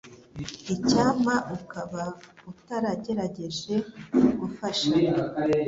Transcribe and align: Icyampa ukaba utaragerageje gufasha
Icyampa 0.75 1.35
ukaba 1.57 2.03
utaragerageje 2.51 3.75
gufasha 4.39 4.89